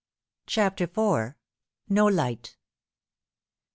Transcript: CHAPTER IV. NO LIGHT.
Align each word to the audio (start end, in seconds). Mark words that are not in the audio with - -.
CHAPTER 0.47 0.85
IV. 0.85 1.35
NO 1.87 2.05
LIGHT. 2.07 2.55